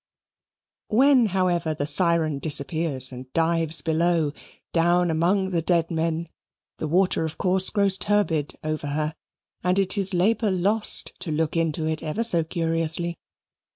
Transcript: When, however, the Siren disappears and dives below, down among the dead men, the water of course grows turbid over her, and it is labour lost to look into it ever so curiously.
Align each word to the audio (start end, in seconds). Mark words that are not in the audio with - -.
When, 0.87 1.27
however, 1.27 1.75
the 1.75 1.85
Siren 1.85 2.39
disappears 2.39 3.11
and 3.11 3.31
dives 3.33 3.81
below, 3.81 4.33
down 4.73 5.11
among 5.11 5.51
the 5.51 5.61
dead 5.61 5.91
men, 5.91 6.25
the 6.79 6.87
water 6.87 7.23
of 7.23 7.37
course 7.37 7.69
grows 7.69 7.99
turbid 7.99 8.55
over 8.63 8.87
her, 8.87 9.13
and 9.63 9.77
it 9.77 9.99
is 9.99 10.15
labour 10.15 10.49
lost 10.49 11.13
to 11.19 11.31
look 11.31 11.55
into 11.55 11.85
it 11.85 12.01
ever 12.01 12.23
so 12.23 12.43
curiously. 12.43 13.19